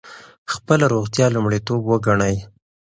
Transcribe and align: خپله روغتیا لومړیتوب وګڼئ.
خپله 0.53 0.85
روغتیا 0.93 1.25
لومړیتوب 1.35 1.81
وګڼئ. 1.85 2.35